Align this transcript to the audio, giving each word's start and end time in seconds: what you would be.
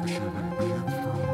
what 0.00 0.08
you 0.08 0.20
would 0.20 1.26
be. 1.26 1.29